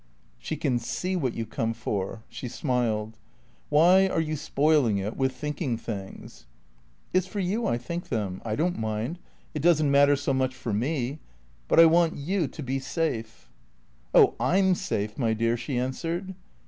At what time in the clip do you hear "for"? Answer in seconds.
1.75-2.23, 7.27-7.39, 10.55-10.73